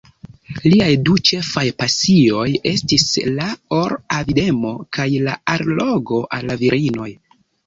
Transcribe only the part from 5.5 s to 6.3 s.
allogo